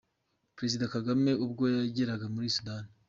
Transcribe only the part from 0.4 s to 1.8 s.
Perezida Kagame ubwo